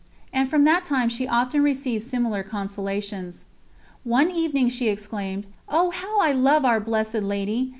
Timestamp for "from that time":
0.49-1.09